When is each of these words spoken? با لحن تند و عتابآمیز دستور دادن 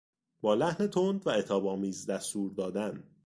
با 0.41 0.53
لحن 0.55 0.87
تند 0.87 1.27
و 1.27 1.29
عتابآمیز 1.29 2.05
دستور 2.09 2.53
دادن 2.53 3.03